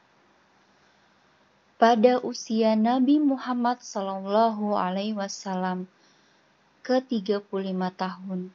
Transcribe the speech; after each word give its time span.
Pada 1.79 2.19
usia 2.19 2.75
Nabi 2.75 3.23
Muhammad 3.23 3.79
Sallallahu 3.79 4.75
Alaihi 4.75 5.15
Wasallam 5.15 5.87
ke-35 6.83 7.47
tahun, 7.95 8.51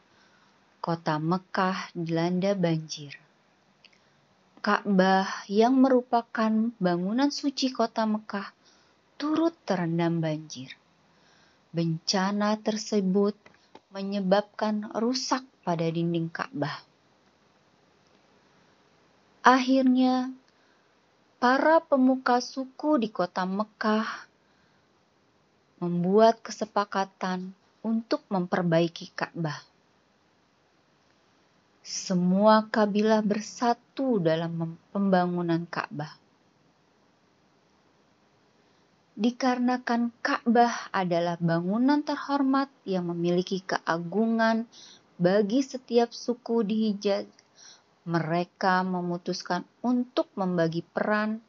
kota 0.84 1.17
Mekah 1.17 1.97
dilanda 1.97 2.52
banjir. 2.52 3.17
Ka'bah 4.61 5.48
yang 5.48 5.80
merupakan 5.80 6.77
bangunan 6.77 7.33
suci 7.33 7.72
kota 7.72 8.05
Mekah 8.05 8.52
turut 9.17 9.56
terendam 9.64 10.20
banjir 10.20 10.77
Bencana 11.77 12.57
tersebut 12.57 13.37
menyebabkan 13.93 14.89
rusak 14.97 15.45
pada 15.61 15.85
dinding 15.85 16.33
Ka'bah. 16.33 16.73
Akhirnya, 19.45 20.33
para 21.37 21.85
pemuka 21.85 22.41
suku 22.41 22.97
di 22.97 23.13
kota 23.13 23.45
Mekah 23.45 24.09
membuat 25.85 26.41
kesepakatan 26.41 27.53
untuk 27.85 28.25
memperbaiki 28.33 29.13
Ka'bah. 29.13 29.61
Semua 31.85 32.65
kabilah 32.73 33.21
bersatu 33.21 34.17
dalam 34.17 34.81
pembangunan 34.97 35.69
Ka'bah 35.69 36.25
dikarenakan 39.17 40.12
Ka'bah 40.20 40.92
adalah 40.92 41.41
bangunan 41.41 42.05
terhormat 42.05 42.69
yang 42.84 43.09
memiliki 43.09 43.64
keagungan 43.64 44.68
bagi 45.17 45.64
setiap 45.64 46.13
suku 46.13 46.61
di 46.61 46.92
Hijaz. 46.92 47.24
Mereka 48.05 48.85
memutuskan 48.85 49.64
untuk 49.80 50.29
membagi 50.36 50.85
peran 50.85 51.41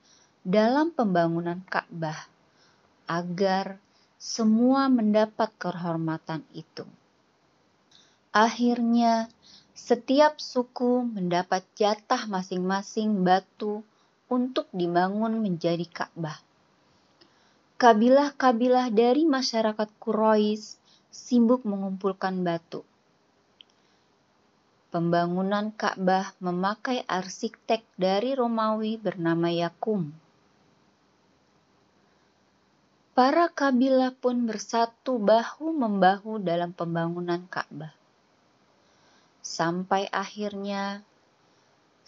dalam 0.48 0.96
pembangunan 0.96 1.60
Ka'bah 1.68 2.32
agar 3.04 3.84
semua 4.16 4.88
mendapat 4.88 5.52
kehormatan 5.60 6.48
itu. 6.56 6.88
Akhirnya, 8.32 9.28
setiap 9.76 10.40
suku 10.40 11.04
mendapat 11.04 11.68
jatah 11.76 12.32
masing-masing 12.32 13.28
batu 13.28 13.84
untuk 14.32 14.72
dibangun 14.72 15.44
menjadi 15.44 15.84
Ka'bah 15.84 16.47
kabilah-kabilah 17.78 18.90
dari 18.90 19.30
masyarakat 19.30 19.90
Quraisy 20.02 20.82
sibuk 21.14 21.62
mengumpulkan 21.62 22.42
batu. 22.42 22.82
Pembangunan 24.90 25.70
Ka'bah 25.70 26.34
memakai 26.42 27.06
arsitek 27.06 27.86
dari 27.94 28.34
Romawi 28.34 28.98
bernama 28.98 29.54
Yakum. 29.54 30.10
Para 33.14 33.46
kabilah 33.54 34.18
pun 34.18 34.50
bersatu 34.50 35.22
bahu-membahu 35.22 36.42
dalam 36.42 36.74
pembangunan 36.74 37.46
Ka'bah. 37.46 37.94
Sampai 39.46 40.10
akhirnya 40.10 41.06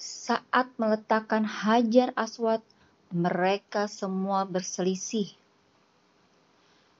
saat 0.01 0.73
meletakkan 0.81 1.45
Hajar 1.45 2.09
Aswad, 2.17 2.65
mereka 3.13 3.85
semua 3.85 4.49
berselisih 4.49 5.37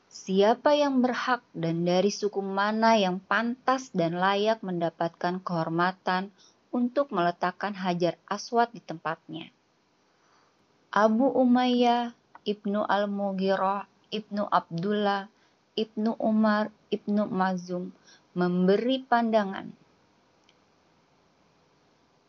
siapa 0.09 0.73
yang 0.73 1.05
berhak 1.05 1.45
dan 1.53 1.85
dari 1.85 2.09
suku 2.09 2.41
mana 2.41 2.97
yang 2.97 3.21
pantas 3.21 3.93
dan 3.93 4.17
layak 4.17 4.59
mendapatkan 4.65 5.37
kehormatan 5.45 6.33
untuk 6.73 7.13
meletakkan 7.13 7.77
Hajar 7.77 8.17
Aswad 8.25 8.73
di 8.73 8.81
tempatnya. 8.81 9.53
Abu 10.89 11.29
Umayyah, 11.29 12.17
Ibnu 12.41 12.81
Al-Mughirah, 12.81 13.85
Ibnu 14.09 14.49
Abdullah, 14.49 15.29
Ibnu 15.77 16.17
Umar, 16.17 16.73
Ibnu 16.89 17.29
Mazum 17.29 17.93
memberi 18.33 19.05
pandangan. 19.05 19.69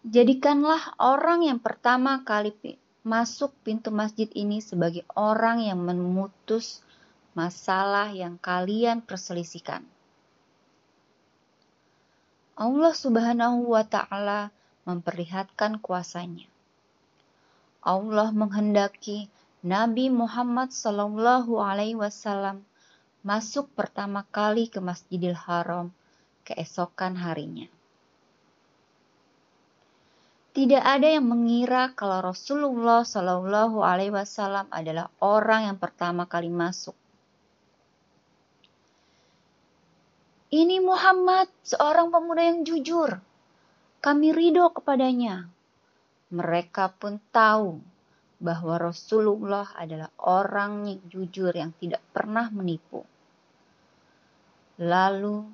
Jadikanlah 0.01 0.97
orang 0.97 1.45
yang 1.45 1.61
pertama 1.61 2.25
kali 2.25 2.53
masuk 3.05 3.53
pintu 3.65 3.93
masjid 3.93 4.29
ini 4.33 4.61
sebagai 4.61 5.05
orang 5.17 5.65
yang 5.65 5.81
memutus 5.81 6.85
masalah 7.33 8.11
yang 8.11 8.37
kalian 8.39 9.03
perselisihkan. 9.05 9.87
Allah 12.61 12.93
Subhanahu 12.93 13.73
wa 13.73 13.85
Ta'ala 13.87 14.53
memperlihatkan 14.85 15.81
kuasanya. 15.81 16.45
Allah 17.81 18.29
menghendaki 18.37 19.33
Nabi 19.65 20.13
Muhammad 20.13 20.69
Sallallahu 20.69 21.57
Alaihi 21.57 21.97
Wasallam 21.97 22.61
masuk 23.25 23.73
pertama 23.73 24.29
kali 24.29 24.69
ke 24.69 24.81
Masjidil 24.81 25.37
Haram 25.37 25.93
keesokan 26.45 27.17
harinya. 27.17 27.69
Tidak 30.51 30.83
ada 30.83 31.07
yang 31.07 31.31
mengira 31.31 31.95
kalau 31.95 32.35
Rasulullah 32.35 33.07
Sallallahu 33.07 33.81
Alaihi 33.87 34.13
Wasallam 34.13 34.67
adalah 34.69 35.09
orang 35.23 35.73
yang 35.73 35.79
pertama 35.79 36.27
kali 36.27 36.51
masuk. 36.51 36.99
Ini 40.51 40.83
Muhammad, 40.83 41.47
seorang 41.63 42.11
pemuda 42.11 42.43
yang 42.43 42.67
jujur. 42.67 43.23
Kami 44.03 44.35
ridho 44.35 44.67
kepadanya. 44.75 45.47
Mereka 46.35 46.99
pun 46.99 47.23
tahu 47.31 47.79
bahwa 48.43 48.91
Rasulullah 48.91 49.71
adalah 49.79 50.11
orang 50.19 50.91
yang 50.91 51.01
jujur 51.07 51.55
yang 51.55 51.71
tidak 51.79 52.03
pernah 52.11 52.51
menipu. 52.51 53.07
Lalu 54.83 55.47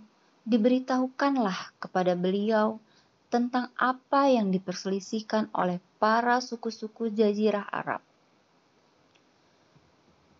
diberitahukanlah 0.48 1.76
kepada 1.76 2.16
beliau 2.16 2.80
tentang 3.28 3.68
apa 3.76 4.32
yang 4.32 4.48
diperselisihkan 4.48 5.52
oleh 5.52 5.76
para 6.00 6.40
suku-suku 6.40 7.12
jazirah 7.12 7.68
Arab. 7.68 8.00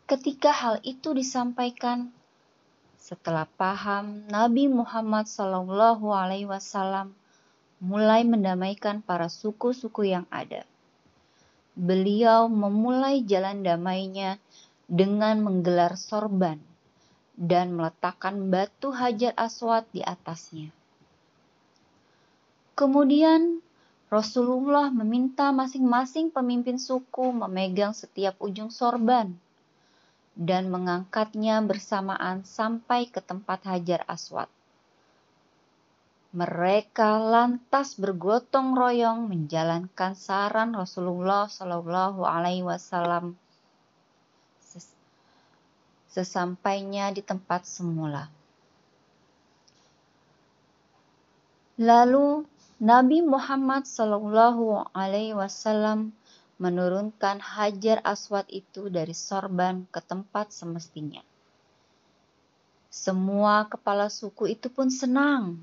Ketika 0.09 0.49
hal 0.49 0.81
itu 0.81 1.13
disampaikan, 1.13 2.09
setelah 3.07 3.47
paham, 3.55 4.27
Nabi 4.27 4.67
Muhammad 4.67 5.31
Shallallahu 5.31 6.11
Alaihi 6.11 6.51
Wasallam 6.51 7.15
mulai 7.79 8.27
mendamaikan 8.27 8.99
para 8.99 9.31
suku-suku 9.31 10.11
yang 10.11 10.27
ada. 10.27 10.67
Beliau 11.79 12.51
memulai 12.51 13.23
jalan 13.23 13.63
damainya 13.63 14.43
dengan 14.91 15.39
menggelar 15.39 15.95
sorban 15.95 16.59
dan 17.39 17.79
meletakkan 17.79 18.51
batu 18.51 18.91
hajar 18.91 19.31
aswad 19.39 19.87
di 19.95 20.03
atasnya. 20.03 20.75
Kemudian 22.75 23.63
Rasulullah 24.11 24.91
meminta 24.91 25.55
masing-masing 25.55 26.35
pemimpin 26.35 26.83
suku 26.83 27.31
memegang 27.31 27.95
setiap 27.95 28.35
ujung 28.43 28.75
sorban 28.75 29.39
dan 30.37 30.69
mengangkatnya 30.69 31.65
bersamaan 31.65 32.45
sampai 32.45 33.09
ke 33.09 33.25
tempat 33.25 33.65
Hajar 33.65 34.05
Aswad. 34.05 34.53
mereka 36.37 37.17
lantas 37.17 37.97
bergotong 37.97 38.77
royong 38.77 39.25
menjalankan 39.25 40.13
saran 40.13 40.77
Rasulullah 40.77 41.49
Shallallahu 41.49 42.29
Alaihi 42.29 42.61
Wasallam 42.61 43.41
sesampainya 46.13 47.09
di 47.13 47.25
tempat 47.25 47.65
semula. 47.65 48.29
Lalu 51.81 52.45
Nabi 52.85 53.25
Muhammad 53.25 53.89
Shallallahu 53.89 54.93
Alaihi 54.93 55.33
Wasallam 55.33 56.13
menurunkan 56.57 57.41
Hajar 57.41 58.01
Aswad 58.01 58.49
itu 58.49 58.89
dari 58.89 59.13
sorban 59.13 59.85
ke 59.93 60.01
tempat 60.01 60.53
semestinya. 60.53 61.21
Semua 62.89 63.69
kepala 63.69 64.09
suku 64.09 64.57
itu 64.57 64.73
pun 64.73 64.89
senang, 64.89 65.61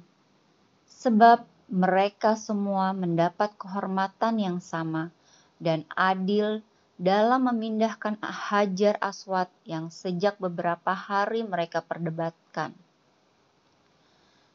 sebab 0.86 1.50
mereka 1.66 2.38
semua 2.38 2.94
mendapat 2.94 3.58
kehormatan 3.58 4.38
yang 4.38 4.58
sama 4.62 5.10
dan 5.58 5.82
adil 5.98 6.62
dalam 7.02 7.50
memindahkan 7.50 8.22
Hajar 8.22 9.02
Aswad 9.02 9.50
yang 9.66 9.90
sejak 9.90 10.38
beberapa 10.38 10.94
hari 10.94 11.42
mereka 11.42 11.82
perdebatkan. 11.82 12.78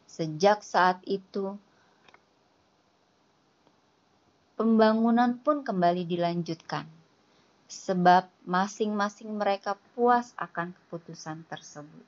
Sejak 0.06 0.62
saat 0.62 1.02
itu, 1.02 1.58
pembangunan 4.58 5.38
pun 5.38 5.62
kembali 5.62 6.02
dilanjutkan, 6.02 6.82
sebab 7.70 8.26
masing-masing 8.42 9.38
mereka 9.38 9.78
puas 9.94 10.34
akan 10.34 10.74
keputusan 10.74 11.46
tersebut. 11.46 12.02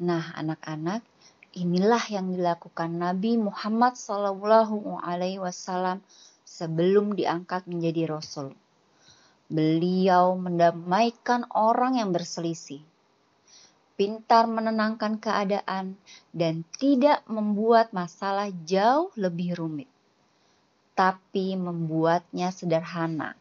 Nah, 0.00 0.32
anak-anak, 0.32 1.04
inilah 1.52 2.00
yang 2.08 2.32
dilakukan 2.32 2.96
Nabi 2.96 3.36
Muhammad 3.36 4.00
SAW 4.00 4.40
sebelum 6.42 7.12
diangkat 7.12 7.68
menjadi 7.68 8.08
rasul. 8.08 8.56
Beliau 9.52 10.40
mendamaikan 10.40 11.44
orang 11.52 12.00
yang 12.00 12.16
berselisih, 12.16 12.80
pintar 13.94 14.48
menenangkan 14.48 15.20
keadaan, 15.20 16.00
dan 16.32 16.66
tidak 16.80 17.20
membuat 17.30 17.92
masalah 17.92 18.48
jauh 18.64 19.12
lebih 19.14 19.54
rumit, 19.54 19.86
tapi 20.94 21.58
membuatnya 21.58 22.54
sederhana, 22.54 23.34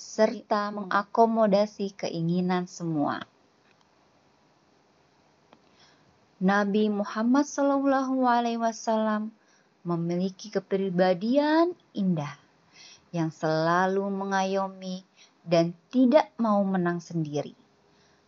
serta 0.00 0.72
mengakomodasi 0.72 1.92
keinginan 1.92 2.64
semua. 2.64 3.24
Nabi 6.44 6.92
Muhammad 6.92 7.48
SAW 7.48 9.32
memiliki 9.84 10.52
kepribadian 10.52 11.72
indah 11.96 12.36
yang 13.12 13.30
selalu 13.30 14.04
mengayomi 14.10 15.04
dan 15.44 15.76
tidak 15.92 16.32
mau 16.40 16.60
menang 16.64 16.98
sendiri. 17.00 17.52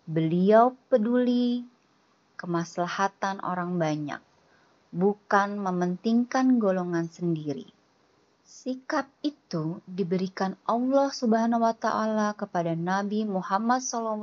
Beliau 0.06 0.76
peduli 0.86 1.66
kemaslahatan 2.40 3.40
orang 3.42 3.80
banyak, 3.80 4.22
bukan 4.92 5.60
mementingkan 5.60 6.60
golongan 6.60 7.10
sendiri. 7.10 7.75
Sikap 8.46 9.10
itu 9.26 9.82
diberikan 9.90 10.54
Allah 10.70 11.10
Subhanahu 11.10 11.66
wa 11.66 11.74
taala 11.74 12.30
kepada 12.38 12.78
Nabi 12.78 13.26
Muhammad 13.26 13.82
SAW 13.82 14.22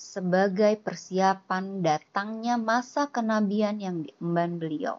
sebagai 0.00 0.80
persiapan 0.80 1.84
datangnya 1.84 2.56
masa 2.56 3.04
kenabian 3.12 3.76
yang 3.76 4.00
diemban 4.00 4.56
beliau. 4.56 4.96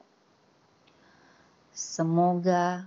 Semoga 1.73 2.85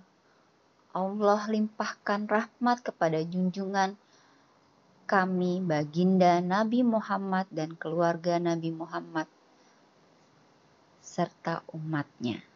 Allah 0.95 1.43
limpahkan 1.51 2.31
rahmat 2.31 2.87
kepada 2.87 3.19
junjungan 3.27 3.99
kami 5.11 5.59
baginda 5.59 6.39
Nabi 6.39 6.87
Muhammad 6.87 7.51
dan 7.51 7.75
keluarga 7.75 8.39
Nabi 8.39 8.71
Muhammad 8.71 9.27
serta 11.03 11.67
umatnya. 11.75 12.50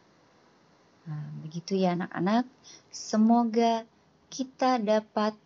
Nah, 1.05 1.29
begitu 1.45 1.77
ya 1.77 1.93
anak-anak. 1.93 2.49
Semoga 2.89 3.85
kita 4.33 4.81
dapat 4.81 5.37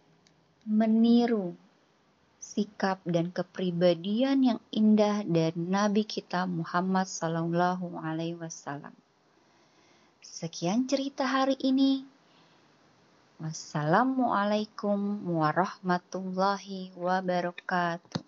meniru 0.68 1.56
sikap 2.38 3.02
dan 3.04 3.34
kepribadian 3.34 4.38
yang 4.40 4.60
indah 4.70 5.26
dari 5.26 5.58
Nabi 5.58 6.06
kita 6.06 6.46
Muhammad 6.46 7.10
Sallallahu 7.10 7.98
Alaihi 7.98 8.38
Wasallam. 8.38 8.94
Sekian 10.22 10.86
cerita 10.86 11.26
hari 11.26 11.58
ini. 11.58 12.06
Wassalamualaikum 13.38 15.26
warahmatullahi 15.26 16.94
wabarakatuh. 16.94 18.27